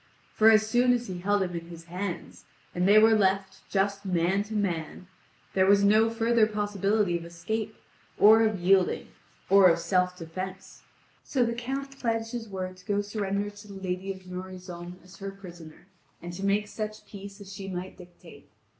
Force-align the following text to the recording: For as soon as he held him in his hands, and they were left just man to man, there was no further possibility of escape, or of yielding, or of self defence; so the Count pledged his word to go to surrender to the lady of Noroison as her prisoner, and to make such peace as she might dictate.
For 0.33 0.49
as 0.49 0.65
soon 0.65 0.93
as 0.93 1.05
he 1.05 1.19
held 1.19 1.43
him 1.43 1.53
in 1.53 1.67
his 1.67 1.83
hands, 1.83 2.45
and 2.73 2.87
they 2.87 2.97
were 2.97 3.13
left 3.13 3.59
just 3.69 4.03
man 4.03 4.41
to 4.45 4.55
man, 4.55 5.05
there 5.53 5.67
was 5.67 5.83
no 5.83 6.09
further 6.09 6.47
possibility 6.47 7.15
of 7.19 7.23
escape, 7.23 7.75
or 8.17 8.41
of 8.41 8.59
yielding, 8.59 9.09
or 9.47 9.69
of 9.69 9.77
self 9.77 10.17
defence; 10.17 10.81
so 11.23 11.45
the 11.45 11.53
Count 11.53 11.99
pledged 11.99 12.31
his 12.31 12.49
word 12.49 12.77
to 12.77 12.85
go 12.87 12.95
to 12.97 13.03
surrender 13.03 13.51
to 13.51 13.67
the 13.67 13.75
lady 13.75 14.11
of 14.11 14.21
Noroison 14.25 14.93
as 15.03 15.17
her 15.17 15.29
prisoner, 15.29 15.85
and 16.19 16.33
to 16.33 16.43
make 16.43 16.67
such 16.67 17.05
peace 17.05 17.39
as 17.39 17.53
she 17.53 17.67
might 17.67 17.95
dictate. 17.95 18.49